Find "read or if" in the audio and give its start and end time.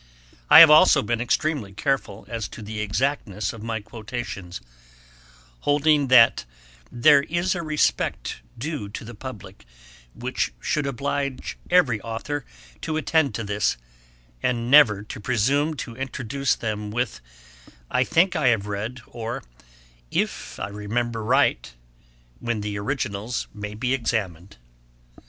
18.65-20.59